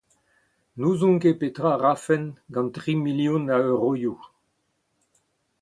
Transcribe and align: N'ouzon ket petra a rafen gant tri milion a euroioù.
N'ouzon 0.77 1.15
ket 1.21 1.37
petra 1.41 1.69
a 1.75 1.79
rafen 1.83 2.23
gant 2.53 2.71
tri 2.75 2.93
milion 3.05 3.45
a 3.55 3.57
euroioù. 3.71 4.17